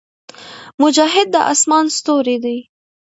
[0.81, 2.57] مجاهد د اسمان ستوری دی.